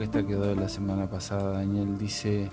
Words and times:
que 0.00 0.04
esta 0.04 0.26
quedó 0.26 0.54
la 0.54 0.70
semana 0.70 1.10
pasada, 1.10 1.58
Daniel. 1.58 1.98
Dice, 1.98 2.48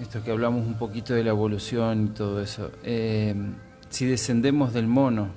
esto 0.00 0.22
que 0.22 0.30
hablamos 0.30 0.64
un 0.64 0.74
poquito 0.74 1.12
de 1.12 1.24
la 1.24 1.30
evolución 1.30 2.04
y 2.04 2.08
todo 2.10 2.40
eso. 2.40 2.70
Eh, 2.84 3.34
si 3.88 4.06
descendemos 4.06 4.72
del 4.72 4.86
mono 4.86 5.30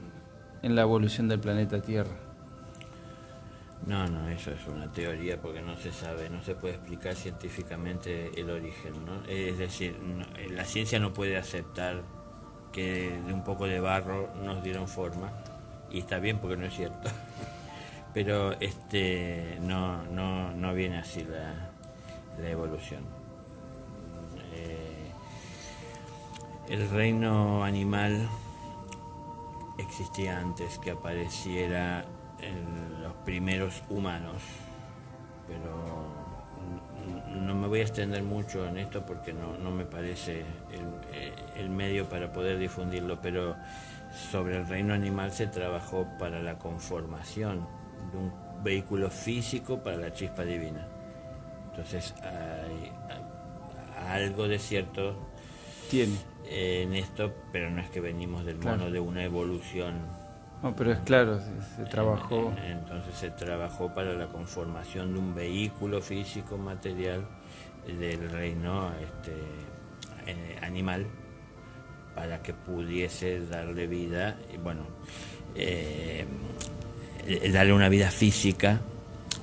en 0.61 0.75
la 0.75 0.83
evolución 0.83 1.27
del 1.29 1.39
planeta 1.39 1.81
Tierra. 1.81 2.11
No, 3.87 4.05
no, 4.05 4.29
eso 4.29 4.51
es 4.51 4.67
una 4.67 4.91
teoría 4.91 5.41
porque 5.41 5.63
no 5.63 5.75
se 5.77 5.91
sabe, 5.91 6.29
no 6.29 6.43
se 6.43 6.53
puede 6.53 6.75
explicar 6.75 7.15
científicamente 7.15 8.29
el 8.39 8.51
origen. 8.51 9.03
¿no? 9.03 9.25
Es 9.27 9.57
decir, 9.57 9.97
la 10.51 10.63
ciencia 10.63 10.99
no 10.99 11.11
puede 11.11 11.37
aceptar 11.37 12.03
que 12.71 13.19
de 13.25 13.33
un 13.33 13.43
poco 13.43 13.65
de 13.65 13.79
barro 13.79 14.29
nos 14.45 14.61
dieron 14.61 14.87
forma 14.87 15.31
y 15.89 15.97
está 15.97 16.19
bien 16.19 16.37
porque 16.37 16.55
no 16.55 16.67
es 16.67 16.75
cierto. 16.75 17.09
Pero 18.13 18.53
este 18.59 19.57
no, 19.61 20.03
no, 20.03 20.51
no 20.51 20.73
viene 20.73 20.97
así 20.97 21.23
la, 21.23 21.69
la 22.41 22.49
evolución. 22.49 23.03
Eh, 24.53 25.11
el 26.69 26.89
reino 26.89 27.63
animal 27.63 28.27
existía 29.77 30.39
antes 30.39 30.77
que 30.79 30.91
apareciera 30.91 32.05
en 32.41 33.03
los 33.03 33.13
primeros 33.25 33.83
humanos, 33.89 34.41
pero 35.47 36.19
no 37.41 37.55
me 37.55 37.67
voy 37.67 37.79
a 37.79 37.83
extender 37.83 38.23
mucho 38.23 38.67
en 38.67 38.77
esto 38.77 39.05
porque 39.05 39.33
no, 39.33 39.71
me 39.71 39.85
parece 39.85 40.43
el, 40.71 41.33
el, 41.55 41.69
medio 41.69 42.07
para 42.07 42.31
poder 42.31 42.59
difundirlo, 42.59 43.19
pero 43.21 43.55
sobre 44.31 44.57
el 44.57 44.67
reino 44.67 44.93
animal 44.93 45.31
se 45.31 45.47
trabajó 45.47 46.07
para 46.19 46.41
la 46.41 46.57
conformación 46.57 47.67
de 48.11 48.17
un 48.17 48.31
vehículo 48.63 49.09
físico 49.09 49.81
para 49.81 49.97
la 49.97 50.13
chispa 50.13 50.43
divina. 50.43 50.87
Entonces 51.69 52.13
hay, 52.21 52.91
algo 54.09 54.47
de 54.47 54.59
cierto 54.59 55.15
tiene 55.89 56.15
en 56.49 56.93
esto, 56.95 57.33
pero 57.51 57.69
no 57.69 57.81
es 57.81 57.89
que 57.89 58.01
venimos 58.01 58.45
del 58.45 58.57
mono 58.57 58.89
de 58.89 58.99
una 58.99 59.23
evolución. 59.23 59.95
No, 60.61 60.75
pero 60.75 60.91
es 60.91 60.99
claro, 60.99 61.39
se, 61.77 61.85
trabajó. 61.85 62.51
entonces 62.65 63.15
se 63.15 63.29
trabajó 63.29 63.93
para 63.93 64.13
la 64.13 64.27
conformación 64.27 65.13
de 65.13 65.19
un 65.19 65.33
vehículo 65.33 66.01
físico 66.01 66.57
material 66.57 67.25
del 67.87 68.29
reino 68.29 68.91
este, 69.01 69.33
eh, 70.27 70.59
animal 70.61 71.07
para 72.13 72.41
que 72.41 72.53
pudiese 72.53 73.45
darle 73.45 73.87
vida, 73.87 74.37
y 74.53 74.57
bueno, 74.57 74.81
eh, 75.55 76.25
darle 77.51 77.73
una 77.73 77.89
vida 77.89 78.11
física, 78.11 78.79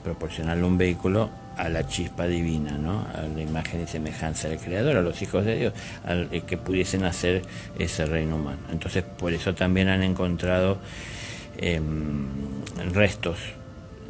proporcionarle 0.03 0.65
un 0.65 0.79
vehículo 0.79 1.31
a 1.57 1.69
la 1.69 1.87
chispa 1.87 2.27
divina, 2.27 2.73
¿no? 2.73 3.07
a 3.15 3.23
la 3.23 3.41
imagen 3.41 3.83
y 3.83 3.87
semejanza 3.87 4.49
del 4.49 4.59
Creador, 4.59 4.97
a 4.97 5.01
los 5.01 5.21
hijos 5.23 5.45
de 5.45 5.57
Dios, 5.57 5.73
al, 6.05 6.29
eh, 6.31 6.43
que 6.43 6.57
pudiesen 6.59 7.05
hacer 7.05 7.43
ese 7.79 8.05
reino 8.05 8.37
humano. 8.37 8.59
Entonces, 8.71 9.03
por 9.03 9.33
eso 9.33 9.55
también 9.55 9.89
han 9.89 10.03
encontrado 10.03 10.79
em, 11.57 12.27
restos 12.93 13.39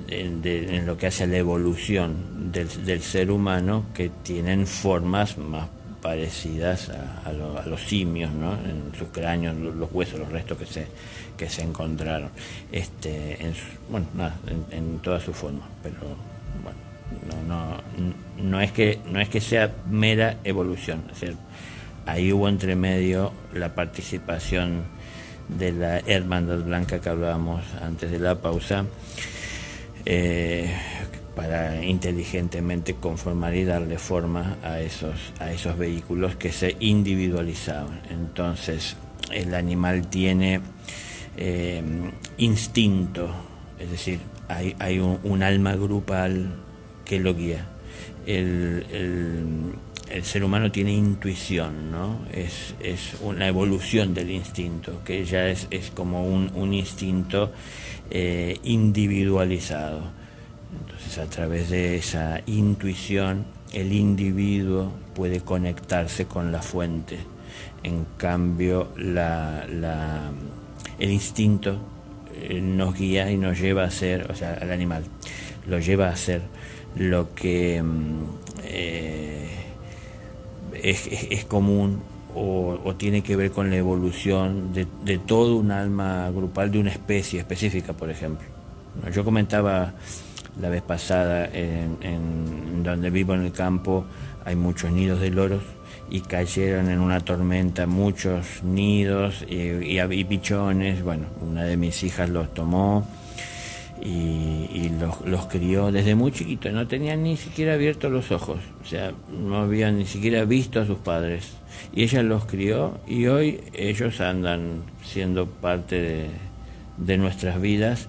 en, 0.08 0.86
lo 0.86 0.96
que 0.96 1.06
hace 1.06 1.24
a 1.24 1.26
la 1.26 1.36
evolución 1.36 2.52
del, 2.52 3.00
ser 3.00 3.30
humano 3.30 3.86
que 3.94 4.10
tienen 4.22 4.66
formas 4.66 5.38
más 5.38 5.68
parecidas 6.06 6.88
a, 7.24 7.32
los 7.32 7.80
simios, 7.80 8.30
¿no? 8.30 8.52
en 8.52 8.92
sus 8.96 9.08
cráneos, 9.08 9.56
los 9.56 9.90
huesos, 9.90 10.20
los 10.20 10.30
restos 10.30 10.56
que 10.56 10.64
se, 10.64 10.86
que 11.36 11.50
se 11.50 11.62
encontraron, 11.62 12.30
este, 12.70 13.44
en, 13.44 13.52
bueno, 13.90 14.06
nada, 14.14 14.36
en, 14.70 15.00
todas 15.00 15.24
sus 15.24 15.36
formas, 15.36 15.68
pero 15.82 15.96
bueno, 16.62 16.78
no, 17.48 17.82
no, 18.38 18.50
no, 18.50 18.60
es 18.60 18.70
que, 18.70 19.00
no 19.10 19.20
es 19.20 19.28
que 19.28 19.40
sea 19.40 19.74
mera 19.90 20.36
evolución, 20.44 21.02
es 21.10 21.34
ahí 22.06 22.32
hubo 22.32 22.48
entre 22.48 22.76
medio 22.76 23.32
la 23.52 23.74
participación 23.74 24.84
de 25.48 25.72
la 25.72 25.98
hermandad 25.98 26.58
blanca 26.58 27.00
que 27.00 27.08
hablábamos 27.08 27.64
antes 27.82 28.12
de 28.12 28.20
la 28.20 28.36
pausa, 28.36 28.84
eh, 30.04 30.72
para 31.36 31.84
inteligentemente 31.84 32.94
conformar 32.94 33.54
y 33.54 33.64
darle 33.64 33.98
forma 33.98 34.56
a 34.64 34.80
esos, 34.80 35.14
a 35.38 35.52
esos 35.52 35.76
vehículos 35.76 36.34
que 36.34 36.50
se 36.50 36.76
individualizaban. 36.80 38.00
Entonces, 38.10 38.96
el 39.30 39.54
animal 39.54 40.08
tiene 40.08 40.60
eh, 41.36 41.82
instinto, 42.38 43.28
es 43.78 43.90
decir, 43.90 44.18
hay, 44.48 44.74
hay 44.78 44.98
un, 44.98 45.42
alma 45.42 45.76
grupal 45.76 46.54
que 47.04 47.20
lo 47.20 47.34
guía. 47.34 47.66
El, 48.26 48.86
el, 50.10 50.24
ser 50.24 50.42
humano 50.42 50.72
tiene 50.72 50.92
intuición, 50.92 51.90
¿no? 51.90 52.20
Es, 52.32 52.74
es, 52.80 53.16
una 53.20 53.46
evolución 53.46 54.14
del 54.14 54.30
instinto, 54.30 55.02
que 55.04 55.24
ya 55.26 55.48
es, 55.48 55.66
es 55.70 55.90
como 55.90 56.24
un, 56.24 56.50
un 56.54 56.72
instinto 56.72 57.52
eh, 58.10 58.58
individualizado 58.64 60.16
entonces 60.80 61.18
a 61.18 61.26
través 61.26 61.70
de 61.70 61.96
esa 61.96 62.40
intuición 62.46 63.44
el 63.72 63.92
individuo 63.92 64.92
puede 65.14 65.40
conectarse 65.40 66.26
con 66.26 66.52
la 66.52 66.62
fuente. 66.62 67.18
En 67.82 68.06
cambio 68.16 68.88
el 68.96 69.18
instinto 71.10 71.78
eh, 72.34 72.60
nos 72.60 72.96
guía 72.96 73.30
y 73.30 73.36
nos 73.36 73.58
lleva 73.58 73.84
a 73.84 73.86
hacer, 73.86 74.30
o 74.30 74.34
sea, 74.34 74.58
al 74.60 74.72
animal, 74.72 75.04
lo 75.66 75.78
lleva 75.78 76.08
a 76.08 76.10
hacer 76.10 76.42
lo 76.96 77.34
que 77.34 77.82
mm, 77.82 78.22
eh, 78.64 79.48
es, 80.82 81.44
común 81.44 82.00
o, 82.34 82.94
tiene 82.98 83.22
que 83.22 83.36
ver 83.36 83.50
con 83.50 83.70
la 83.70 83.76
evolución 83.76 84.72
de, 84.72 84.86
de 85.04 85.18
todo 85.18 85.56
un 85.56 85.70
alma 85.70 86.30
grupal 86.30 86.70
de 86.70 86.78
una 86.78 86.90
especie 86.90 87.40
específica, 87.40 87.94
por 87.94 88.10
ejemplo. 88.10 88.46
Yo 89.12 89.24
comentaba 89.24 89.94
la 90.60 90.68
vez 90.68 90.82
pasada 90.82 91.48
en, 91.52 92.82
donde 92.82 93.10
vivo 93.10 93.34
en 93.34 93.42
el 93.42 93.52
campo 93.52 94.04
hay 94.44 94.56
muchos 94.56 94.90
nidos 94.90 95.20
de 95.20 95.30
loros 95.30 95.62
y 96.08 96.20
cayeron 96.20 96.88
en 96.88 97.00
una 97.00 97.20
tormenta 97.20 97.86
muchos 97.86 98.62
nidos 98.62 99.44
y, 99.48 100.24
pichones. 100.24 101.02
Bueno, 101.02 101.26
una 101.40 101.64
de 101.64 101.76
mis 101.76 102.02
hijas 102.04 102.28
los 102.30 102.54
tomó 102.54 103.06
y, 104.00 104.90
los, 105.24 105.46
crió 105.46 105.90
desde 105.90 106.14
muy 106.14 106.30
chiquitos. 106.30 106.72
No 106.72 106.86
tenían 106.86 107.24
ni 107.24 107.36
siquiera 107.36 107.74
abiertos 107.74 108.12
los 108.12 108.30
ojos, 108.30 108.60
o 108.82 108.86
sea, 108.86 109.12
no 109.30 109.56
habían 109.58 109.98
ni 109.98 110.06
siquiera 110.06 110.44
visto 110.44 110.80
a 110.80 110.86
sus 110.86 110.98
padres. 110.98 111.54
Y 111.92 112.04
ella 112.04 112.22
los 112.22 112.46
crió 112.46 113.00
y 113.06 113.26
hoy 113.26 113.60
ellos 113.74 114.20
andan 114.20 114.84
siendo 115.04 115.46
parte 115.46 116.28
de 116.96 117.18
nuestras 117.18 117.60
vidas 117.60 118.08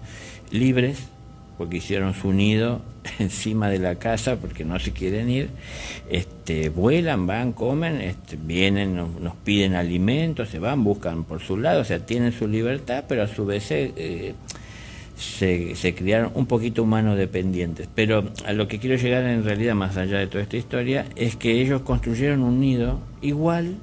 libres 0.51 1.09
porque 1.57 1.77
hicieron 1.77 2.13
su 2.13 2.33
nido 2.33 2.81
encima 3.19 3.69
de 3.69 3.79
la 3.79 3.95
casa 3.95 4.35
porque 4.37 4.63
no 4.63 4.79
se 4.79 4.91
quieren 4.91 5.29
ir, 5.29 5.49
este, 6.09 6.69
vuelan, 6.69 7.27
van, 7.27 7.53
comen, 7.53 8.01
este, 8.01 8.37
vienen, 8.41 8.95
nos, 8.95 9.35
piden 9.43 9.75
alimentos, 9.75 10.49
se 10.49 10.59
van, 10.59 10.83
buscan 10.83 11.23
por 11.23 11.41
su 11.41 11.57
lado, 11.57 11.81
o 11.81 11.85
sea, 11.85 11.99
tienen 12.05 12.31
su 12.31 12.47
libertad, 12.47 13.05
pero 13.07 13.23
a 13.23 13.27
su 13.27 13.45
vez 13.45 13.71
eh, 13.71 14.33
se, 15.17 15.75
se, 15.75 15.95
criaron 15.95 16.31
un 16.35 16.45
poquito 16.45 16.83
humanos 16.83 17.17
dependientes. 17.17 17.89
Pero 17.93 18.31
a 18.45 18.53
lo 18.53 18.67
que 18.67 18.79
quiero 18.79 18.95
llegar 18.97 19.23
en 19.23 19.43
realidad, 19.43 19.75
más 19.75 19.97
allá 19.97 20.19
de 20.19 20.27
toda 20.27 20.43
esta 20.43 20.57
historia, 20.57 21.05
es 21.15 21.35
que 21.35 21.59
ellos 21.59 21.81
construyeron 21.81 22.43
un 22.43 22.59
nido 22.59 22.99
igual 23.21 23.75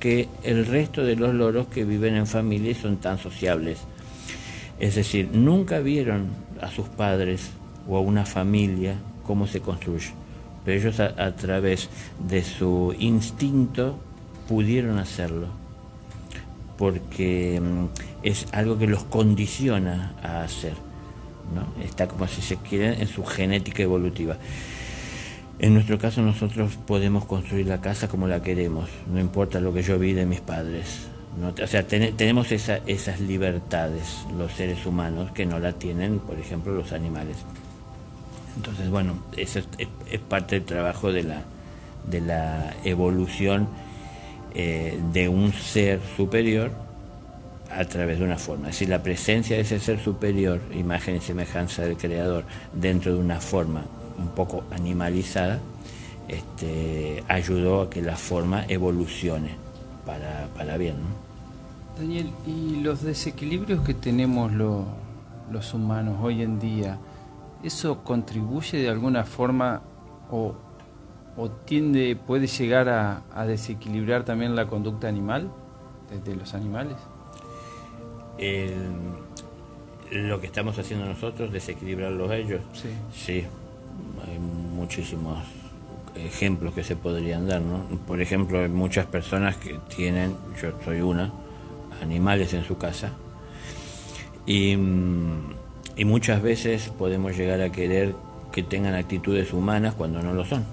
que 0.00 0.28
el 0.42 0.66
resto 0.66 1.04
de 1.04 1.14
los 1.14 1.34
loros 1.34 1.66
que 1.68 1.84
viven 1.84 2.16
en 2.16 2.26
familia 2.26 2.70
y 2.70 2.74
son 2.74 2.96
tan 2.96 3.18
sociables. 3.18 3.78
Es 4.80 4.94
decir, 4.94 5.28
nunca 5.30 5.80
vieron 5.80 6.28
a 6.60 6.70
sus 6.70 6.88
padres 6.88 7.50
o 7.88 7.96
a 7.96 8.00
una 8.00 8.24
familia 8.24 8.96
cómo 9.24 9.46
se 9.46 9.60
construye. 9.60 10.12
Pero 10.64 10.78
ellos 10.78 11.00
a, 11.00 11.36
través 11.36 11.88
de 12.28 12.44
su 12.44 12.94
instinto 12.98 13.98
pudieron 14.48 14.98
hacerlo, 14.98 15.46
porque 16.76 17.60
mm, 17.60 17.84
es 18.22 18.46
algo 18.52 18.78
que 18.78 18.86
los 18.86 19.04
condiciona 19.04 20.14
a 20.22 20.42
hacer. 20.42 20.74
¿no? 21.54 21.82
Está 21.82 22.08
como 22.08 22.26
si 22.26 22.42
se 22.42 22.56
quiere 22.56 23.00
en 23.00 23.08
su 23.08 23.24
genética 23.24 23.82
evolutiva. 23.82 24.36
En 25.58 25.74
nuestro 25.74 25.98
caso 25.98 26.22
nosotros 26.22 26.78
podemos 26.86 27.24
construir 27.24 27.66
la 27.66 27.80
casa 27.80 28.08
como 28.08 28.26
la 28.26 28.42
queremos, 28.42 28.88
no 29.12 29.20
importa 29.20 29.60
lo 29.60 29.72
que 29.72 29.82
yo 29.82 29.98
vi 29.98 30.12
de 30.12 30.26
mis 30.26 30.40
padres. 30.40 31.06
O 31.62 31.66
sea, 31.66 31.86
tenemos 31.86 32.50
esas 32.50 33.20
libertades 33.20 34.24
los 34.36 34.52
seres 34.52 34.84
humanos 34.84 35.30
que 35.30 35.46
no 35.46 35.58
la 35.58 35.72
tienen, 35.72 36.18
por 36.18 36.38
ejemplo, 36.38 36.74
los 36.74 36.92
animales. 36.92 37.36
Entonces, 38.56 38.90
bueno, 38.90 39.14
eso 39.36 39.60
es, 39.78 40.18
parte 40.28 40.56
del 40.56 40.64
trabajo 40.64 41.12
de 41.12 41.22
la, 41.22 42.74
evolución 42.84 43.68
eh, 44.54 44.98
de 45.12 45.28
un 45.28 45.52
ser 45.52 46.00
superior 46.16 46.72
a 47.70 47.84
través 47.84 48.18
de 48.18 48.24
una 48.24 48.36
forma. 48.36 48.66
Decir, 48.66 48.88
la 48.88 49.02
presencia 49.02 49.54
de 49.54 49.62
ese 49.62 49.78
ser 49.78 50.00
superior, 50.00 50.60
imagen 50.74 51.16
y 51.16 51.20
semejanza 51.20 51.82
del 51.82 51.96
creador, 51.96 52.44
dentro 52.72 53.14
de 53.14 53.20
una 53.20 53.40
forma 53.40 53.84
un 54.18 54.28
poco 54.30 54.64
animalizada, 54.72 55.60
este, 56.26 57.22
ayudó 57.28 57.82
a 57.82 57.90
que 57.90 58.02
la 58.02 58.16
forma 58.16 58.64
evolucione 58.68 59.69
para, 60.10 60.48
para 60.56 60.76
bien. 60.76 60.96
Daniel, 61.96 62.30
¿y 62.46 62.80
los 62.80 63.02
desequilibrios 63.02 63.80
que 63.82 63.94
tenemos 63.94 64.50
los 64.52 65.74
humanos 65.74 66.18
hoy 66.20 66.42
en 66.42 66.58
día, 66.58 66.98
eso 67.62 68.02
contribuye 68.02 68.78
de 68.78 68.88
alguna 68.88 69.24
forma 69.24 69.82
o, 70.30 70.54
tiende, 71.64 72.16
puede 72.16 72.48
llegar 72.48 72.88
a, 72.88 73.22
a 73.32 73.46
desequilibrar 73.46 74.24
también 74.24 74.56
la 74.56 74.66
conducta 74.66 75.08
animal, 75.08 75.50
de 76.24 76.34
los 76.34 76.54
animales? 76.54 76.96
lo 80.10 80.40
que 80.40 80.46
estamos 80.46 80.76
haciendo 80.78 81.06
nosotros, 81.06 81.52
desequilibrarlos 81.52 82.32
ellos. 82.32 82.60
Sí. 82.72 82.88
sí, 83.14 83.44
hay 84.26 84.38
muchísimos 84.38 85.38
ejemplos 86.14 86.74
que 86.74 86.84
se 86.84 86.96
podrían 86.96 87.46
dar, 87.46 87.60
¿no? 87.60 87.84
Por 88.06 88.20
ejemplo, 88.20 88.60
hay 88.60 88.68
muchas 88.68 89.06
personas 89.06 89.56
que 89.56 89.78
tienen, 89.94 90.34
yo 90.60 90.72
soy 90.84 91.00
una, 91.00 91.32
animales 92.02 92.54
en 92.54 92.64
su 92.64 92.78
casa 92.78 93.12
y, 94.46 94.72
y 95.96 96.04
muchas 96.04 96.42
veces 96.42 96.90
podemos 96.96 97.36
llegar 97.36 97.60
a 97.60 97.70
querer 97.70 98.14
que 98.52 98.62
tengan 98.62 98.94
actitudes 98.94 99.52
humanas 99.52 99.94
cuando 99.94 100.22
no 100.22 100.32
lo 100.32 100.44
son. 100.44 100.64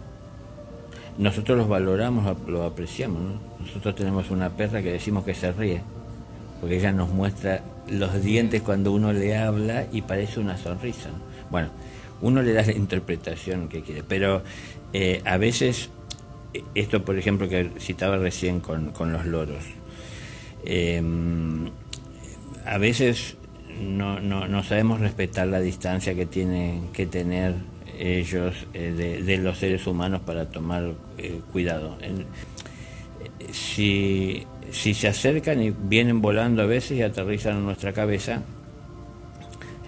Nosotros 1.17 1.57
los 1.57 1.67
valoramos, 1.67 2.37
los 2.47 2.71
apreciamos. 2.71 3.21
Nosotros 3.59 3.95
tenemos 3.95 4.29
una 4.29 4.51
perra 4.51 4.81
que 4.81 4.91
decimos 4.91 5.25
que 5.25 5.33
se 5.33 5.51
ríe 5.51 5.81
porque 6.59 6.77
ella 6.77 6.91
nos 6.91 7.09
muestra 7.09 7.61
los 7.87 8.21
dientes 8.21 8.61
cuando 8.61 8.91
uno 8.91 9.13
le 9.13 9.37
habla 9.37 9.85
y 9.91 10.01
parece 10.01 10.39
una 10.39 10.57
sonrisa. 10.57 11.09
Bueno, 11.49 11.69
uno 12.21 12.41
le 12.41 12.53
da 12.53 12.63
la 12.63 12.71
interpretación 12.71 13.69
que 13.69 13.81
quiere, 13.81 14.03
pero 14.03 14.41
eh, 14.93 15.21
a 15.25 15.37
veces, 15.37 15.89
eh, 16.53 16.63
esto 16.75 17.03
por 17.03 17.17
ejemplo 17.17 17.47
que 17.49 17.69
citaba 17.79 18.17
recién 18.17 18.59
con, 18.59 18.93
los 19.11 19.25
loros, 19.25 19.63
eh, 20.65 21.01
a 22.65 22.77
veces 22.77 23.37
no, 23.81 24.19
no, 24.19 24.63
sabemos 24.63 24.99
respetar 24.99 25.47
la 25.47 25.59
distancia 25.59 26.15
que 26.15 26.25
tienen 26.25 26.89
que 26.91 27.05
tener 27.05 27.53
ellos 27.99 28.55
de, 28.73 29.39
los 29.41 29.57
seres 29.57 29.87
humanos 29.87 30.21
para 30.25 30.49
tomar 30.49 30.93
cuidado. 31.51 31.97
si 33.51 34.45
si 34.71 34.93
se 34.93 35.07
acercan 35.07 35.61
y 35.61 35.71
vienen 35.71 36.21
volando 36.21 36.61
a 36.61 36.65
veces 36.65 36.97
y 36.97 37.01
aterrizan 37.01 37.57
en 37.57 37.65
nuestra 37.65 37.93
cabeza, 37.93 38.41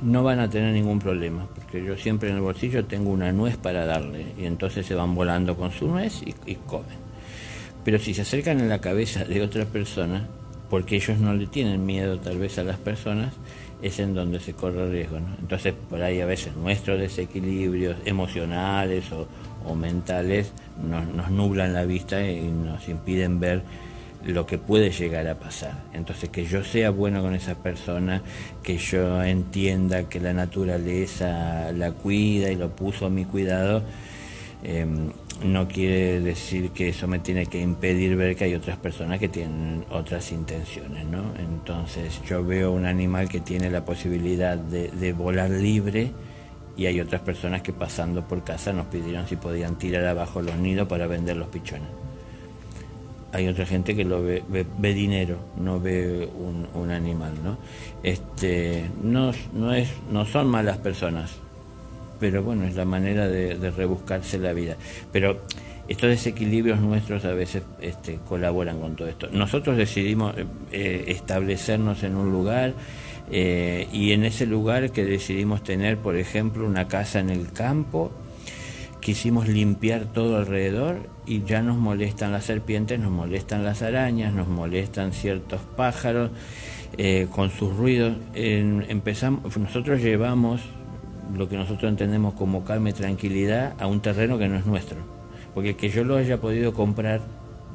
no 0.02 0.24
van 0.24 0.40
a 0.40 0.50
tener 0.50 0.74
ningún 0.74 1.00
problema, 1.00 1.48
porque 1.54 1.84
yo 1.84 1.98
siempre 1.98 2.30
en 2.30 2.36
el 2.36 2.42
bolsillo 2.42 2.86
tengo 2.86 3.10
una 3.10 3.32
nuez 3.32 3.58
para 3.58 3.86
darle, 3.86 4.26
y 4.38 4.46
entonces 4.46 4.86
se 4.86 4.96
van 4.96 5.16
volando 5.16 5.56
con 5.56 5.72
su 5.72 5.88
nuez 5.88 6.22
y, 6.24 6.56
comen. 6.56 6.98
Pero 7.84 8.00
si 8.00 8.14
se 8.14 8.22
acercan 8.22 8.60
en 8.60 8.70
la 8.70 8.80
cabeza 8.80 9.26
de 9.26 9.42
otra 9.42 9.66
persona, 9.66 10.28
porque 10.70 10.98
ellos 10.98 11.18
no 11.20 11.34
le 11.34 11.48
tienen 11.48 11.86
miedo 11.86 12.20
tal 12.20 12.38
vez 12.38 12.60
a 12.60 12.64
las 12.64 12.78
personas, 12.78 13.34
es 13.82 14.00
en 14.00 14.14
donde 14.14 14.40
se 14.40 14.54
corre 14.54 14.90
riesgo. 14.90 15.18
Entonces 15.40 15.74
por 15.90 16.02
ahí 16.04 16.20
a 16.22 16.26
veces 16.26 16.56
nuestros 16.56 17.00
desequilibrios 17.00 17.98
emocionales 18.06 19.06
o, 19.12 19.28
mentales 19.76 20.52
nos, 20.84 21.06
nos 21.14 21.30
nublan 21.30 21.74
la 21.74 21.86
vista 21.86 22.28
y 22.28 22.50
nos 22.50 22.90
impiden 22.90 23.40
ver 23.40 23.62
lo 24.26 24.46
que 24.46 24.58
puede 24.58 24.92
llegar 24.92 25.28
a 25.28 25.36
pasar. 25.36 25.84
Entonces, 25.94 26.30
que 26.30 26.46
yo 26.46 26.64
sea 26.64 26.90
bueno 26.90 27.22
con 27.22 27.36
esa 27.36 27.56
persona, 27.56 28.22
que 28.64 28.78
yo 28.78 29.24
entienda 29.24 30.10
que 30.10 30.20
la 30.20 30.34
naturaleza 30.34 31.72
la 31.72 31.92
cuida 31.92 32.52
y 32.52 32.56
lo 32.56 32.70
puso 32.70 33.06
a 33.06 33.10
mi 33.10 33.26
cuidado, 33.26 33.84
em, 34.64 35.12
no 35.44 35.70
quiere 35.70 36.20
decir 36.20 36.72
que 36.72 36.90
eso 36.90 37.08
me 37.08 37.20
tiene 37.20 37.46
que 37.46 37.62
impedir 37.62 38.18
ver 38.18 38.36
que 38.36 38.44
hay 38.44 38.56
otras 38.56 38.78
personas 38.78 39.20
que 39.20 39.30
tienen 39.30 39.86
otras 39.90 40.34
intenciones, 40.34 41.06
¿no? 41.06 41.24
Entonces, 41.40 42.22
yo 42.28 42.44
veo 42.46 42.72
un 42.74 42.86
animal 42.86 43.30
que 43.30 43.40
tiene 43.40 43.70
la 43.70 43.86
posibilidad 43.86 44.58
de, 44.58 44.90
de 44.90 45.14
volar 45.14 45.50
libre 45.50 46.12
y 46.76 46.88
hay 46.88 47.00
otras 47.00 47.22
personas 47.22 47.62
que 47.62 47.72
pasando 47.72 48.28
por 48.28 48.44
casa 48.44 48.74
nos 48.74 48.88
pidieron 48.88 49.28
si 49.28 49.38
podían 49.38 49.78
tirar 49.78 50.06
abajo 50.06 50.42
los 50.42 50.58
nidos 50.58 50.88
para 50.90 51.08
vender 51.08 51.38
los 51.38 51.48
pichones 51.48 52.09
hay 53.32 53.48
otra 53.48 53.66
gente 53.66 53.96
que 53.96 54.04
lo 54.04 54.24
ve, 54.24 54.44
ve, 54.48 54.94
dinero, 54.94 55.38
no 55.58 55.80
ve 55.80 56.28
un, 56.74 56.92
animal, 56.92 57.34
¿no? 57.44 57.58
Este, 58.02 58.90
no, 59.04 59.32
no, 59.54 59.74
es, 59.74 59.90
no 60.12 60.26
son 60.26 60.48
malas 60.48 60.78
personas, 60.78 61.32
pero 62.20 62.44
bueno, 62.44 62.66
es 62.66 62.76
la 62.76 62.86
manera 62.86 63.28
de, 63.28 63.72
rebuscarse 63.72 64.40
la 64.40 64.54
vida. 64.54 64.76
Pero 65.12 65.42
estos 65.88 66.10
desequilibrios 66.10 66.80
nuestros 66.80 67.26
a 67.26 67.34
veces 67.34 67.64
este, 67.82 68.20
colaboran 68.28 68.80
con 68.80 68.96
todo 68.96 69.08
esto. 69.08 69.28
Nosotros 69.32 69.78
decidimos 69.78 70.36
eh, 70.72 71.06
establecernos 71.08 72.04
en 72.04 72.16
un 72.16 72.32
lugar 72.32 72.74
eh, 73.32 73.88
y 73.94 74.12
en 74.12 74.26
ese 74.26 74.48
lugar 74.48 74.92
que 74.92 75.06
decidimos 75.06 75.64
tener, 75.64 75.98
por 75.98 76.16
ejemplo, 76.16 76.66
una 76.66 76.88
casa 76.88 77.20
en 77.20 77.30
el 77.30 77.52
campo, 77.52 78.12
quisimos 79.02 79.48
limpiar 79.48 80.06
todo 80.06 80.38
alrededor 80.38 81.10
y 81.26 81.44
ya 81.44 81.62
nos 81.62 81.78
molestan 81.78 82.32
las 82.32 82.46
serpientes, 82.46 83.00
nos 83.00 83.12
molestan 83.12 83.64
las 83.64 83.82
arañas, 83.82 84.34
nos 84.34 84.48
molestan 84.48 85.14
ciertos 85.14 85.62
pájaros 85.76 86.32
eh, 86.98 87.28
con 87.32 87.50
sus 87.50 87.76
ruidos. 87.76 88.18
empezamos, 88.34 89.58
nosotros 89.58 90.02
llevamos 90.02 90.62
lo 91.36 91.48
que 91.48 91.58
nosotros 91.58 91.90
entendemos 91.90 92.34
como 92.34 92.64
calma 92.64 92.90
y 92.90 92.94
tranquilidad 92.94 93.76
a 93.80 93.88
un 93.88 94.02
terreno 94.02 94.38
que 94.38 94.48
no 94.48 94.58
es 94.58 94.66
nuestro. 94.66 94.98
Porque 95.54 95.76
que 95.76 95.90
yo 95.90 96.04
lo 96.04 96.18
haya 96.18 96.40
podido 96.40 96.74
comprar 96.74 97.22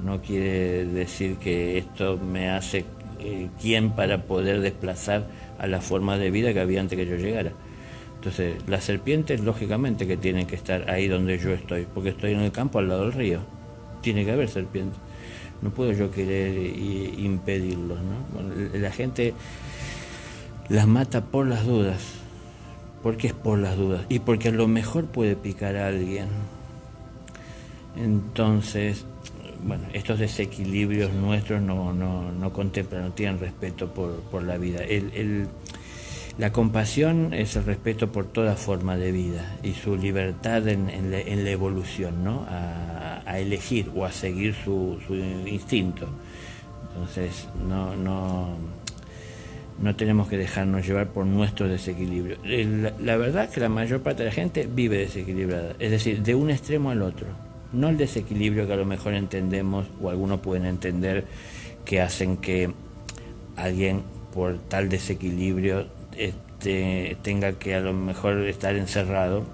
no 0.02 0.20
quiere 0.20 0.84
decir 0.84 1.36
que 1.36 1.78
esto 1.78 2.18
me 2.18 2.50
hace 2.50 2.84
eh, 3.20 3.48
quien 3.60 3.90
para 3.90 4.22
poder 4.24 4.60
desplazar 4.60 5.26
a 5.58 5.66
la 5.66 5.80
forma 5.80 6.18
de 6.18 6.30
vida 6.30 6.52
que 6.52 6.60
había 6.60 6.80
antes 6.80 6.98
que 6.98 7.06
yo 7.06 7.16
llegara. 7.16 7.52
Entonces, 8.24 8.54
las 8.66 8.82
serpientes, 8.82 9.40
lógicamente, 9.40 10.06
que 10.06 10.16
tienen 10.16 10.46
que 10.46 10.56
estar 10.56 10.88
ahí 10.88 11.08
donde 11.08 11.36
yo 11.36 11.50
estoy, 11.50 11.86
porque 11.92 12.08
estoy 12.08 12.32
en 12.32 12.40
el 12.40 12.52
campo 12.52 12.78
al 12.78 12.88
lado 12.88 13.02
del 13.02 13.12
río. 13.12 13.40
Tiene 14.00 14.24
que 14.24 14.32
haber 14.32 14.48
serpientes. 14.48 14.98
No 15.60 15.68
puedo 15.68 15.92
yo 15.92 16.10
querer 16.10 16.56
impedirlos, 17.18 17.98
¿no? 17.98 18.78
la 18.78 18.90
gente 18.90 19.34
las 20.70 20.86
mata 20.86 21.22
por 21.22 21.46
las 21.46 21.66
dudas. 21.66 22.00
¿Por 23.02 23.18
qué 23.18 23.26
es 23.26 23.34
por 23.34 23.58
las 23.58 23.76
dudas? 23.76 24.06
Y 24.08 24.20
porque 24.20 24.48
a 24.48 24.52
lo 24.52 24.68
mejor 24.68 25.04
puede 25.04 25.36
picar 25.36 25.76
a 25.76 25.88
alguien. 25.88 26.28
Entonces, 27.94 29.04
bueno, 29.62 29.84
estos 29.92 30.18
desequilibrios 30.18 31.12
nuestros 31.12 31.60
no, 31.60 31.92
no, 31.92 32.32
no 32.32 32.52
contemplan, 32.54 33.02
no 33.02 33.12
tienen 33.12 33.38
respeto 33.38 33.92
por, 33.92 34.20
por 34.30 34.42
la 34.44 34.56
vida. 34.56 34.82
el 34.82 35.46
la 36.36 36.52
compasión 36.52 37.32
es 37.32 37.54
el 37.54 37.64
respeto 37.64 38.10
por 38.10 38.26
toda 38.26 38.56
forma 38.56 38.96
de 38.96 39.12
vida 39.12 39.56
y 39.62 39.72
su 39.72 39.96
libertad 39.96 40.66
en, 40.66 41.10
la, 41.10 41.50
evolución, 41.50 42.24
¿no? 42.24 42.44
A, 42.48 43.38
elegir 43.38 43.90
o 43.94 44.04
a 44.04 44.12
seguir 44.12 44.54
su, 44.54 44.98
instinto. 45.46 46.08
Entonces, 46.88 47.48
no, 47.68 47.96
no, 47.96 48.56
no 49.80 49.96
tenemos 49.96 50.28
que 50.28 50.36
dejarnos 50.36 50.86
llevar 50.86 51.08
por 51.08 51.24
nuestro 51.26 51.68
desequilibrio. 51.68 52.36
La, 52.44 52.92
la 53.00 53.16
verdad 53.16 53.44
es 53.44 53.50
que 53.50 53.60
la 53.60 53.68
mayor 53.68 54.02
parte 54.02 54.24
de 54.24 54.28
la 54.28 54.34
gente 54.34 54.68
vive 54.72 54.98
desequilibrada, 54.98 55.74
es 55.78 55.90
decir, 55.90 56.22
de 56.22 56.34
un 56.34 56.50
extremo 56.50 56.90
al 56.90 57.02
otro. 57.02 57.28
No 57.72 57.88
el 57.88 57.96
desequilibrio 57.96 58.66
que 58.66 58.72
a 58.72 58.76
lo 58.76 58.84
mejor 58.84 59.14
entendemos 59.14 59.86
o 60.00 60.10
algunos 60.10 60.40
pueden 60.40 60.66
entender 60.66 61.24
que 61.84 62.00
hacen 62.00 62.36
que 62.36 62.70
alguien 63.56 64.02
por 64.32 64.58
tal 64.58 64.88
desequilibrio 64.88 65.86
este, 66.18 67.16
tenga 67.22 67.52
que 67.52 67.74
a 67.74 67.80
lo 67.80 67.92
mejor 67.92 68.38
estar 68.46 68.74
encerrado 68.74 69.44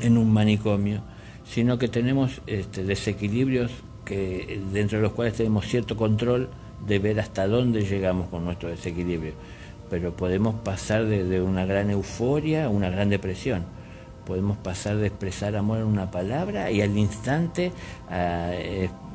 en 0.00 0.18
un 0.18 0.32
manicomio, 0.32 1.00
sino 1.48 1.78
que 1.78 1.88
tenemos 1.88 2.40
este, 2.46 2.84
desequilibrios 2.84 3.70
que, 4.04 4.60
dentro 4.72 4.98
de 4.98 5.02
los 5.02 5.12
cuales 5.12 5.34
tenemos 5.34 5.66
cierto 5.66 5.96
control 5.96 6.48
de 6.86 6.98
ver 6.98 7.20
hasta 7.20 7.46
dónde 7.46 7.82
llegamos 7.82 8.28
con 8.28 8.44
nuestro 8.44 8.68
desequilibrio. 8.68 9.32
Pero 9.90 10.12
podemos 10.16 10.54
pasar 10.56 11.06
de, 11.06 11.40
una 11.40 11.64
gran 11.64 11.90
euforia 11.90 12.66
a 12.66 12.68
una 12.68 12.90
gran 12.90 13.08
depresión. 13.08 13.64
Podemos 14.26 14.56
pasar 14.58 14.96
de 14.96 15.06
expresar 15.06 15.54
amor 15.54 15.78
en 15.78 15.84
una 15.84 16.10
palabra 16.10 16.70
y 16.70 16.82
al 16.82 16.96
instante 16.98 17.70
a 18.10 18.52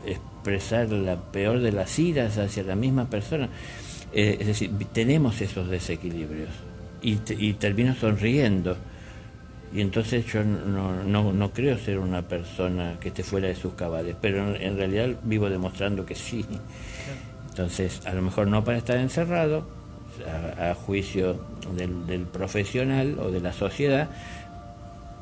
expresar 0.05 0.89
la 0.89 1.17
peor 1.17 1.59
de 1.59 1.71
las 1.71 1.99
iras 1.99 2.37
hacia 2.37 2.63
la 2.63 2.75
misma 2.75 3.09
persona. 3.09 3.49
Eh, 4.13 4.37
es 4.39 4.47
decir, 4.47 4.71
tenemos 4.91 5.39
esos 5.41 5.69
desequilibrios 5.69 6.49
y, 7.01 7.53
termino 7.53 7.95
sonriendo. 7.95 8.77
Y 9.73 9.79
entonces 9.79 10.25
yo 10.25 10.43
no, 10.43 11.03
no, 11.03 11.51
creo 11.51 11.77
ser 11.77 11.97
una 11.97 12.21
persona 12.21 12.97
que 12.99 13.07
esté 13.07 13.23
fuera 13.23 13.47
de 13.47 13.55
sus 13.55 13.73
cabales, 13.73 14.15
pero 14.19 14.55
en, 14.55 14.75
realidad 14.75 15.09
vivo 15.23 15.49
demostrando 15.49 16.05
que 16.05 16.15
sí. 16.15 16.45
Entonces, 17.49 18.05
a 18.05 18.13
lo 18.13 18.21
mejor 18.21 18.47
no 18.47 18.63
para 18.63 18.77
estar 18.77 18.97
encerrado, 18.97 19.65
a, 20.59 20.73
juicio 20.73 21.39
del, 21.75 22.25
profesional 22.25 23.17
o 23.19 23.31
de 23.31 23.39
la 23.39 23.53
sociedad, 23.53 24.09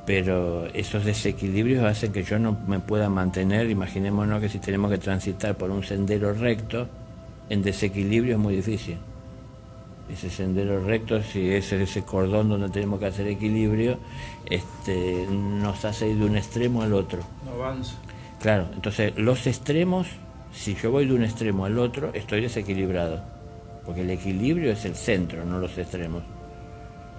pero 0.06 0.66
esos 0.74 1.06
desequilibrios 1.06 1.84
hacen 1.84 2.12
que 2.12 2.24
yo 2.24 2.40
no 2.40 2.58
me 2.68 2.80
pueda 2.80 3.10
mantener, 3.10 3.70
imaginémonos 3.70 4.42
que 4.42 4.50
si 4.50 4.60
tenemos 4.60 4.90
que 4.90 4.98
transitar 4.98 5.56
por 5.56 5.70
un 5.70 5.84
sendero 5.84 6.34
recto, 6.34 6.88
en 7.50 7.62
desequilibrio 7.62 8.36
es 8.36 8.40
muy 8.40 8.56
difícil. 8.56 8.98
Ese 10.12 10.30
sendero 10.30 10.84
recto, 10.84 11.22
si 11.22 11.52
es 11.52 11.72
ese 11.72 12.02
cordón 12.02 12.50
donde 12.50 12.70
tenemos 12.70 13.00
que 13.00 13.06
hacer 13.06 13.28
equilibrio, 13.28 14.00
este, 14.50 15.28
nos 15.30 15.86
hace 15.86 16.10
ir 16.10 16.18
de 16.18 16.26
un 16.26 16.36
extremo 16.36 16.82
al 16.82 16.94
otro. 16.94 17.20
No 17.46 17.64
avanza. 17.64 17.96
Claro, 18.42 18.68
entonces 18.74 19.14
los 19.18 19.46
extremos, 19.46 20.08
si 20.52 20.74
yo 20.76 20.92
voy 20.92 21.06
de 21.06 21.14
un 21.14 21.24
extremo 21.24 21.66
al 21.66 21.78
otro, 21.78 22.12
estoy 22.14 22.42
desequilibrado 22.42 23.22
porque 23.90 24.02
el 24.02 24.12
equilibrio 24.12 24.72
es 24.72 24.86
el 24.86 24.94
centro, 24.94 25.44
no 25.46 25.58
los 25.58 25.76
extremos. 25.76 26.22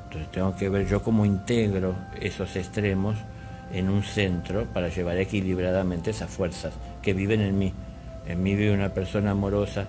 Entonces 0.05 0.31
tengo 0.31 0.55
que 0.55 0.69
ver 0.69 0.87
yo 0.87 1.03
cómo 1.03 1.27
integro 1.27 1.97
esos 2.21 2.55
extremos 2.55 3.17
en 3.73 3.89
un 3.89 4.05
centro 4.05 4.67
para 4.73 4.89
llevar 4.89 5.19
equilibradamente 5.19 6.11
esas 6.11 6.31
fuerzas 6.31 6.73
que 7.03 7.13
viven 7.13 7.41
en 7.41 7.59
mí. 7.59 7.73
En 8.25 8.41
mí 8.41 8.55
vive 8.55 8.73
una 8.73 8.91
persona 8.91 9.33
amorosa 9.33 9.89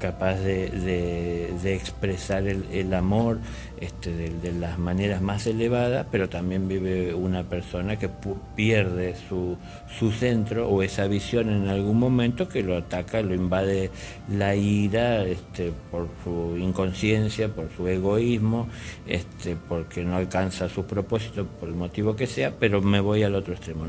capaz 0.00 0.36
de, 0.36 1.52
expresar 1.64 2.48
el, 2.48 2.94
amor 2.94 3.38
este, 3.80 4.10
de, 4.10 4.52
las 4.52 4.78
maneras 4.78 5.20
más 5.22 5.46
elevadas, 5.46 6.06
pero 6.10 6.28
también 6.28 6.66
vive 6.66 7.14
una 7.14 7.44
persona 7.44 7.96
que 7.96 8.10
pierde 8.56 9.14
su, 9.28 9.56
su, 9.98 10.10
centro 10.10 10.68
o 10.68 10.82
esa 10.82 11.06
visión 11.06 11.50
en 11.50 11.68
algún 11.68 11.98
momento 11.98 12.48
que 12.48 12.62
lo 12.62 12.76
ataca, 12.76 13.22
lo 13.22 13.34
invade 13.34 13.90
la 14.28 14.56
ira 14.56 15.24
este, 15.24 15.72
por 15.90 16.08
su 16.24 16.56
inconsciencia, 16.56 17.48
por 17.48 17.70
su 17.76 17.86
egoísmo, 17.86 18.68
este, 19.06 19.56
porque 19.68 20.02
no 20.02 20.16
alcanza 20.16 20.68
su 20.68 20.84
propósito, 20.84 21.46
por 21.46 21.68
el 21.68 21.76
motivo 21.76 22.16
que 22.16 22.26
sea, 22.26 22.52
pero 22.58 22.82
me 22.82 23.00
voy 23.00 23.22
al 23.22 23.34
otro 23.34 23.54
extremo. 23.54 23.84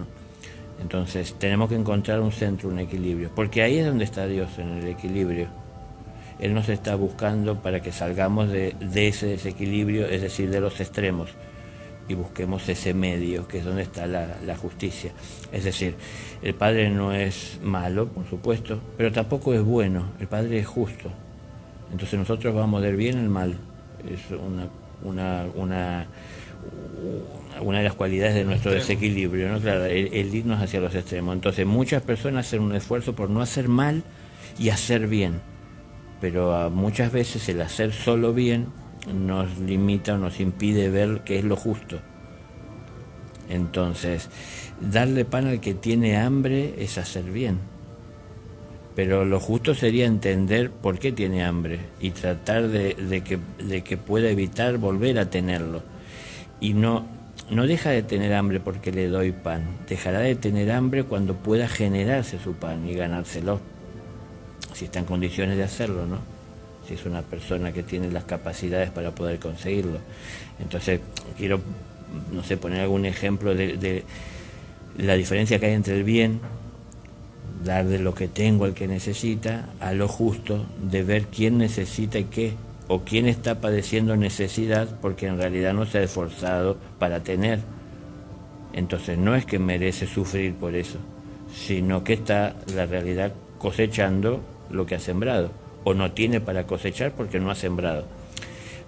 Entonces 0.82 1.36
tenemos 1.38 1.70
que 1.70 1.76
encontrar 1.76 2.20
un 2.20 2.32
centro, 2.32 2.70
un 2.70 2.80
equilibrio, 2.80 3.30
porque 3.34 3.62
ahí 3.62 3.78
es 3.78 3.86
donde 3.86 4.04
está 4.04 4.28
Dios, 4.28 4.50
en 4.58 4.70
el 4.80 4.88
equilibrio. 4.88 5.48
Él 6.42 6.56
nos 6.56 6.70
está 6.70 6.96
buscando 6.96 7.62
para 7.62 7.82
que 7.82 7.92
salgamos 7.92 8.50
de, 8.50 8.74
ese 8.96 9.28
desequilibrio, 9.28 10.08
es 10.08 10.22
decir, 10.24 10.50
de 10.50 10.60
los 10.60 10.80
extremos, 10.82 11.30
y 12.08 12.16
busquemos 12.16 12.68
ese 12.68 12.96
medio, 12.96 13.48
que 13.48 13.60
es 13.60 13.64
donde 13.64 13.84
está 13.84 14.08
la, 14.08 14.58
justicia. 14.58 15.12
Es 15.52 15.64
decir, 15.64 15.96
el 16.42 16.56
Padre 16.56 16.90
no 16.90 17.14
es 17.14 17.60
malo, 17.62 18.08
por 18.08 18.28
supuesto, 18.28 18.82
pero 18.98 19.12
tampoco 19.12 19.54
es 19.54 19.62
bueno, 19.62 20.10
el 20.20 20.28
Padre 20.28 20.58
es 20.58 20.66
justo. 20.66 21.12
Entonces 21.92 22.18
nosotros 22.18 22.56
vamos 22.56 22.82
del 22.82 22.96
bien 22.96 23.20
al 23.20 23.30
mal. 23.30 23.58
Es 24.10 24.32
una, 24.32 24.68
una, 25.04 25.46
una, 25.54 26.08
una 27.62 27.78
de 27.78 27.84
las 27.84 27.94
cualidades 27.94 28.34
de 28.34 28.46
nuestro 28.46 28.72
desequilibrio, 28.72 29.48
¿no? 29.50 29.60
Claro, 29.60 29.86
el 29.86 30.34
irnos 30.34 30.60
hacia 30.60 30.80
los 30.80 30.96
extremos. 30.96 31.36
Entonces 31.36 31.68
muchas 31.68 32.02
personas 32.02 32.48
hacen 32.48 32.62
un 32.62 32.74
esfuerzo 32.74 33.14
por 33.14 33.30
no 33.30 33.42
hacer 33.42 33.68
mal 33.68 34.02
y 34.58 34.70
hacer 34.70 35.08
bien 35.08 35.52
pero 36.22 36.70
muchas 36.70 37.12
veces 37.12 37.50
el 37.50 37.62
hacer 37.62 37.92
solo 37.92 38.34
bien 38.34 38.68
nos 39.12 39.58
limita 39.58 40.14
o 40.14 40.18
nos 40.18 40.40
impide 40.40 40.90
ver 40.90 41.22
qué 41.26 41.40
es 41.40 41.44
lo 41.44 41.56
justo. 41.56 42.00
Entonces, 43.50 44.30
darle 44.80 45.26
pan 45.26 45.48
al 45.48 45.60
que 45.60 45.74
tiene 45.74 46.18
hambre 46.18 46.76
es 46.78 47.00
hacer 47.00 47.24
bien. 47.24 47.60
Pero 48.96 49.26
lo 49.26 49.40
justo 49.40 49.74
sería 49.74 50.06
entender 50.06 50.70
por 50.70 51.00
qué 51.00 51.12
tiene 51.12 51.44
hambre 51.44 51.80
y 52.00 52.12
tratar 52.12 52.68
de, 52.68 52.94
que, 53.26 53.40
de 53.64 53.82
que 53.82 53.98
pueda 53.98 54.30
evitar 54.30 54.78
volver 54.78 55.18
a 55.18 55.30
tenerlo. 55.30 55.82
Y 56.60 56.74
no, 56.74 57.08
no 57.50 57.66
deja 57.66 57.90
de 57.90 58.04
tener 58.04 58.34
hambre 58.34 58.60
porque 58.60 58.92
le 58.92 59.08
doy 59.08 59.32
pan, 59.32 59.64
dejará 59.88 60.20
de 60.20 60.36
tener 60.36 60.72
hambre 60.72 61.04
cuando 61.04 61.36
pueda 61.36 61.68
generarse 61.68 62.38
su 62.38 62.54
pan 62.54 62.88
y 62.88 62.94
ganárselo 62.94 63.71
si 64.74 64.86
está 64.86 65.00
en 65.00 65.06
condiciones 65.06 65.58
de 65.58 65.64
hacerlo, 65.64 66.06
¿no? 66.06 66.18
Si 66.88 66.94
es 66.96 67.06
una 67.06 67.22
persona 67.22 67.72
que 67.72 67.84
tiene 67.84 68.10
las 68.12 68.24
capacidades 68.24 68.90
para 68.90 69.12
poder 69.12 69.40
conseguirlo. 69.40 70.00
Entonces, 70.60 71.00
quiero, 71.38 71.60
no 72.32 72.44
sé, 72.44 72.58
poner 72.58 72.82
algún 72.82 73.06
ejemplo 73.06 73.54
de, 73.54 74.04
la 74.98 75.16
diferencia 75.16 75.60
que 75.60 75.68
hay 75.68 75.74
entre 75.74 75.96
el 75.96 76.04
bien, 76.04 76.40
dar 77.64 77.86
de 77.86 78.00
lo 78.00 78.14
que 78.14 78.28
tengo 78.28 78.66
al 78.66 78.74
que 78.74 78.88
necesita, 78.88 79.70
a 79.80 79.94
lo 79.94 80.08
justo, 80.08 80.66
de 80.82 81.04
ver 81.04 81.28
quién 81.28 81.58
necesita 81.58 82.20
y 82.20 82.26
qué, 82.26 82.54
o 82.88 83.02
quién 83.02 83.28
está 83.28 83.62
padeciendo 83.62 84.18
necesidad 84.18 85.00
porque 85.02 85.28
en 85.28 85.38
realidad 85.38 85.74
no 85.74 85.86
se 85.86 86.00
ha 86.00 86.04
esforzado 86.04 86.78
para 87.00 87.22
tener. 87.22 87.60
Entonces 88.74 89.18
no 89.18 89.36
es 89.36 89.46
que 89.46 89.60
merece 89.60 90.08
sufrir 90.08 90.56
por 90.56 90.76
eso, 90.76 90.98
sino 91.54 92.04
que 92.04 92.14
está 92.14 92.56
la 92.74 92.86
realidad 92.86 93.34
cosechando 93.58 94.42
lo 94.72 94.86
que 94.86 94.96
ha 94.96 95.00
sembrado, 95.00 95.52
o 95.84 95.94
no 95.94 96.12
tiene 96.12 96.42
para 96.42 96.66
cosechar 96.66 97.14
porque 97.14 97.40
no 97.40 97.52
ha 97.52 97.56
sembrado. 97.56 98.06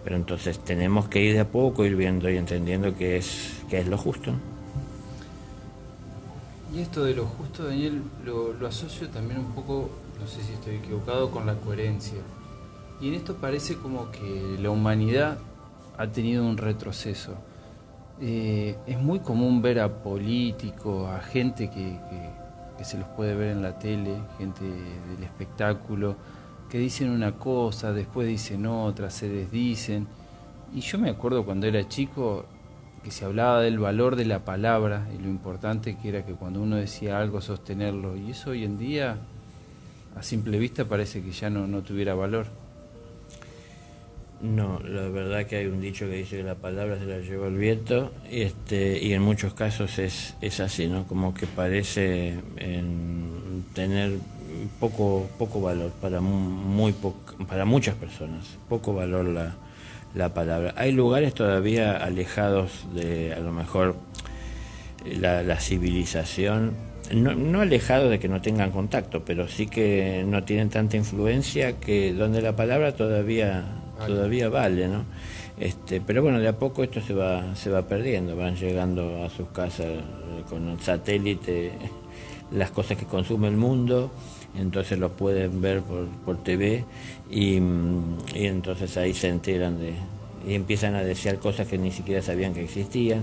Pero 0.03 0.15
entonces 0.15 0.59
tenemos 0.59 1.07
que 1.07 1.21
ir 1.21 1.33
de 1.33 1.41
a 1.41 1.47
poco, 1.47 1.85
ir 1.85 1.95
viendo 1.95 2.29
y 2.29 2.37
entendiendo 2.37 2.95
que 2.95 3.17
es, 3.17 3.61
que 3.69 3.79
es 3.79 3.87
lo 3.87 3.97
justo. 3.97 4.33
Y 6.73 6.79
esto 6.79 7.03
de 7.03 7.13
lo 7.13 7.25
justo, 7.25 7.65
Daniel, 7.65 8.01
lo, 8.25 8.67
asocio 8.67 9.07
también 9.09 9.39
un 9.39 9.53
poco, 9.53 9.89
no 10.19 10.27
sé 10.27 10.41
si 10.41 10.53
estoy 10.53 10.75
equivocado, 10.75 11.29
con 11.29 11.45
la 11.45 11.53
coherencia. 11.53 12.17
Y 12.99 13.09
en 13.09 13.13
esto 13.13 13.35
parece 13.35 13.75
como 13.75 14.09
que 14.11 14.57
la 14.59 14.71
humanidad 14.71 15.37
ha 15.97 16.07
tenido 16.07 16.43
un 16.43 16.57
retroceso. 16.57 17.35
Eh, 18.19 18.75
es 18.87 18.99
muy 18.99 19.19
común 19.19 19.61
ver 19.61 19.79
a 19.79 20.01
políticos, 20.01 21.09
a 21.09 21.19
gente 21.21 21.69
que 21.69 21.97
se 22.81 22.97
los 22.97 23.07
puede 23.09 23.35
ver 23.35 23.51
en 23.51 23.61
la 23.61 23.79
tele, 23.79 24.17
gente 24.37 24.63
del 24.63 25.23
espectáculo, 25.23 26.15
que 26.69 26.77
dicen 26.79 27.09
una 27.09 27.33
cosa, 27.33 27.93
después 27.93 28.27
dicen 28.27 28.65
otra, 28.65 29.09
se 29.09 29.29
desdicen. 29.29 30.07
Y 30.73 30.81
yo 30.81 30.97
me 30.97 31.09
acuerdo 31.09 31.45
cuando 31.45 31.67
era 31.67 31.87
chico 31.87 32.45
que 33.03 33.11
se 33.11 33.25
hablaba 33.25 33.61
del 33.61 33.79
valor 33.79 34.15
de 34.15 34.25
la 34.25 34.39
palabra 34.39 35.07
y 35.13 35.21
lo 35.21 35.29
importante 35.29 35.97
que 35.97 36.09
era 36.09 36.25
que 36.25 36.33
cuando 36.33 36.61
uno 36.61 36.77
decía 36.77 37.19
algo 37.19 37.41
sostenerlo. 37.41 38.15
Y 38.17 38.31
eso 38.31 38.51
hoy 38.51 38.63
en 38.63 38.77
día, 38.77 39.17
a 40.15 40.23
simple 40.23 40.57
vista, 40.57 40.85
parece 40.85 41.21
que 41.21 41.31
ya 41.31 41.49
no, 41.49 41.67
no 41.67 41.81
tuviera 41.81 42.15
valor. 42.15 42.47
No, 44.43 44.81
la 44.83 45.07
verdad 45.07 45.45
que 45.45 45.55
hay 45.55 45.67
un 45.67 45.79
dicho 45.79 46.05
que 46.05 46.17
dice 46.17 46.35
que 46.35 46.43
la 46.43 46.55
palabra 46.55 46.99
se 46.99 47.05
la 47.05 47.19
lleva 47.19 47.47
el 47.47 47.55
viento 47.55 48.11
y, 48.29 48.41
este, 48.41 49.01
y 49.01 49.13
en 49.13 49.21
muchos 49.21 49.53
casos 49.53 49.97
es, 49.99 50.35
es 50.41 50.59
así, 50.59 50.87
¿no? 50.87 51.07
Como 51.07 51.33
que 51.33 51.47
parece 51.47 52.33
tener 53.73 54.11
poco, 54.81 55.29
poco 55.39 55.61
valor 55.61 55.91
para, 56.01 56.19
muy 56.19 56.93
para 57.47 57.63
muchas 57.63 57.95
personas, 57.95 58.57
poco 58.67 58.93
valor 58.93 59.29
la, 59.29 59.55
la 60.13 60.33
palabra. 60.33 60.73
Hay 60.75 60.91
lugares 60.91 61.33
todavía 61.33 61.95
alejados 61.95 62.85
de 62.93 63.33
a 63.33 63.39
lo 63.39 63.53
mejor 63.53 63.95
la, 65.05 65.41
la 65.41 65.61
civilización, 65.61 66.73
no, 67.13 67.33
no 67.33 67.61
alejados 67.61 68.09
de 68.09 68.19
que 68.19 68.27
no 68.27 68.41
tengan 68.41 68.71
contacto, 68.71 69.23
pero 69.23 69.47
sí 69.47 69.67
que 69.67 70.25
no 70.27 70.43
tienen 70.43 70.69
tanta 70.69 70.97
influencia 70.97 71.79
que 71.79 72.11
donde 72.11 72.41
la 72.41 72.57
palabra 72.57 72.93
todavía 72.93 73.79
todavía 73.97 74.49
vale, 74.49 74.87
¿no? 74.87 75.05
Este, 75.57 76.01
pero 76.01 76.23
bueno, 76.23 76.39
de 76.39 76.47
a 76.47 76.57
poco 76.57 76.83
esto 76.83 76.99
se 77.01 77.13
va, 77.13 77.55
se 77.55 77.69
va 77.69 77.83
perdiendo, 77.83 78.35
van 78.35 78.55
llegando 78.55 79.23
a 79.23 79.29
sus 79.29 79.49
casas 79.49 79.87
eh, 79.87 80.43
con 80.49 80.67
el 80.69 80.79
satélite 80.79 81.73
las 82.51 82.71
cosas 82.71 82.97
que 82.97 83.05
consume 83.05 83.47
el 83.47 83.57
mundo, 83.57 84.11
entonces 84.57 84.99
lo 84.99 85.11
pueden 85.11 85.61
ver 85.61 85.81
por, 85.81 86.07
por 86.25 86.43
TV 86.43 86.83
y, 87.29 87.59
mm, 87.59 88.17
y 88.35 88.45
entonces 88.45 88.97
ahí 88.97 89.13
se 89.13 89.29
enteran 89.29 89.79
de, 89.79 89.93
y 90.47 90.55
empiezan 90.55 90.95
a 90.95 91.03
desear 91.03 91.37
cosas 91.39 91.67
que 91.67 91.77
ni 91.77 91.91
siquiera 91.91 92.21
sabían 92.21 92.53
que 92.53 92.63
existían. 92.63 93.21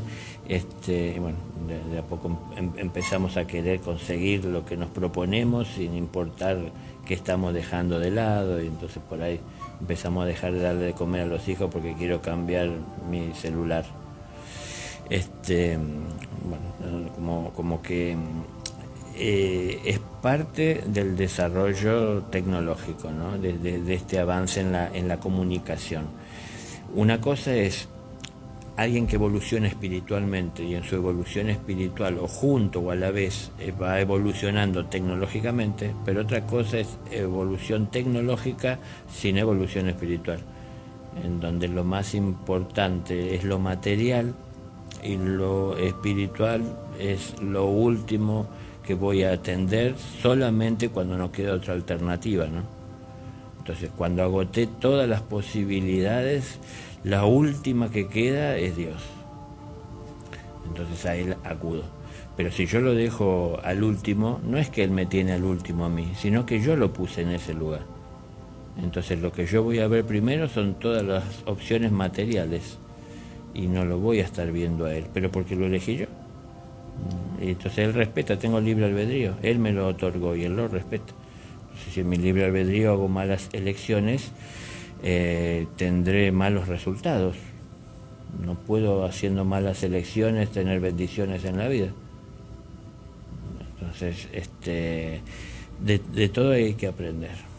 Este, 0.48 1.18
bueno, 1.20 1.36
de, 1.90 1.98
a 1.98 2.02
poco 2.02 2.38
em, 2.56 2.72
empezamos 2.76 3.36
a 3.36 3.46
querer 3.46 3.80
conseguir 3.80 4.44
lo 4.44 4.64
que 4.64 4.76
nos 4.76 4.88
proponemos 4.88 5.68
sin 5.68 5.94
importar 5.96 6.58
qué 7.06 7.14
estamos 7.14 7.54
dejando 7.54 7.98
de 7.98 8.10
lado 8.10 8.62
y 8.62 8.66
entonces 8.66 9.02
por 9.08 9.22
ahí 9.22 9.40
empezamos 9.80 10.25
a 10.25 10.26
dejar 10.26 10.52
de 10.52 10.60
darle 10.60 10.84
de 10.87 10.92
comer 10.92 11.22
a 11.22 11.26
los 11.26 11.49
hijos 11.49 11.70
porque 11.70 11.94
quiero 11.94 12.20
cambiar 12.20 12.70
mi 13.10 13.32
celular. 13.34 13.84
Este, 15.08 15.76
bueno, 15.76 17.10
como, 17.14 17.50
como 17.50 17.82
que 17.82 18.16
eh, 19.16 19.80
es 19.84 20.00
parte 20.22 20.82
del 20.87 21.16
desarrollo 21.16 22.22
tecnológico, 22.30 23.10
¿no? 23.10 23.37
de, 23.37 23.82
este 23.92 24.20
avance 24.20 24.60
en 24.60 24.72
la, 24.72 24.88
en 24.94 25.08
la 25.08 25.18
comunicación. 25.18 26.06
Una 26.94 27.20
cosa 27.20 27.54
es 27.54 27.88
alguien 28.80 29.06
que 29.06 29.16
evoluciona 29.16 29.68
espiritualmente 29.68 30.64
y 30.64 30.75
en 30.75 30.84
su 30.84 30.96
evolución 30.96 31.50
espiritual 31.50 32.18
o 32.18 32.26
junto 32.26 32.80
o 32.80 32.90
a 32.90 32.94
la 32.94 33.10
vez 33.10 33.52
eh, 33.58 33.72
va 33.72 34.00
evolucionando 34.00 34.87
tecnológicamente, 34.87 35.94
pero 36.04 36.22
otra 36.22 36.46
cosa 36.46 36.78
es 36.78 36.99
evolución 37.10 37.90
tecnológica 37.90 38.78
sin 39.12 39.37
evolución 39.37 39.88
espiritual, 39.88 40.40
en 41.22 41.40
donde 41.40 41.68
lo 41.68 41.84
más 41.84 42.14
importante 42.14 43.34
es 43.34 43.44
lo 43.44 43.58
material 43.58 44.34
y 45.02 45.16
lo 45.16 45.76
espiritual 45.76 46.62
es 46.99 47.38
lo 47.42 47.66
último 47.66 48.46
que 48.87 48.94
voy 48.94 49.25
a 49.25 49.32
atender 49.32 49.94
solamente 50.22 50.88
cuando 50.88 51.18
no 51.18 51.30
queda 51.30 51.52
otra 51.52 51.75
alternativa, 51.75 52.46
¿no? 52.46 52.62
Entonces, 53.58 53.90
cuando 53.94 54.22
agoté 54.22 54.66
todas 54.66 55.06
las 55.06 55.20
posibilidades, 55.20 56.58
la 57.04 57.25
última 57.25 57.90
que 57.90 58.09
queda 58.09 58.57
es 58.57 58.76
Dios. 58.76 59.02
Entonces 60.66 61.07
a 61.07 61.16
Él 61.16 61.37
acudo. 61.45 61.83
Pero 62.37 62.50
si 62.50 62.66
yo 62.66 62.80
lo 62.80 62.95
dejo 62.95 63.59
al 63.62 63.83
último, 63.83 64.40
no 64.45 64.59
es 64.59 64.71
que 64.71 64.85
Él 64.85 64.90
me 64.90 65.07
tiene 65.07 65.33
al 65.33 65.45
último 65.45 65.85
a 65.85 65.88
mí, 65.88 66.12
sino 66.16 66.47
que 66.47 66.61
yo 66.61 66.76
lo 66.76 66.92
puse 66.92 67.23
en 67.23 67.30
ese 67.30 67.54
lugar. 67.54 67.83
Entonces 68.83 69.21
lo 69.21 69.33
que 69.33 69.47
yo 69.47 69.62
voy 69.62 69.80
a 69.80 69.88
ver 69.88 70.04
primero 70.04 70.49
son 70.49 70.75
todas 70.75 71.04
las 71.04 71.25
opciones 71.45 71.92
materiales 71.92 72.78
y 73.52 73.66
no 73.66 73.85
lo 73.85 73.99
voy 73.99 74.21
a 74.21 74.25
estar 74.25 74.50
viendo 74.52 74.87
a 74.87 74.95
Él, 74.95 75.07
pero 75.12 75.30
porque 75.30 75.57
lo 75.57 75.66
elegí 75.66 75.97
yo. 75.97 76.07
Y 77.40 77.50
entonces 77.50 77.78
Él 77.78 77.95
respeta, 77.95 78.38
tengo 78.38 78.61
libre 78.61 78.85
albedrío, 78.85 79.35
Él 79.42 79.59
me 79.59 79.73
lo 79.73 79.87
otorgó 79.87 80.37
y 80.37 80.45
Él 80.45 80.57
lo 80.57 80.69
respeta. 80.69 81.12
si 81.92 82.00
en 82.00 82.09
mi 82.09 82.16
libre 82.16 82.45
albedrío 82.45 82.92
hago 82.92 83.09
malas 83.09 83.49
elecciones, 83.52 84.30
eh, 85.02 85.66
tendré 85.76 86.33
malos 86.33 86.69
resultados. 86.69 87.37
No 88.45 88.54
puedo, 88.54 89.04
haciendo 89.04 89.45
malas 89.45 89.83
elecciones, 89.83 90.50
tener 90.50 90.80
bendiciones 90.80 91.45
en 91.45 91.59
la 91.59 91.69
vida. 91.69 91.88
Entonces, 93.75 94.28
este, 94.33 95.21
de, 95.80 96.00
de 96.12 96.28
todo 96.28 96.52
hay 96.52 96.75
que 96.75 96.87
aprender. 96.87 97.50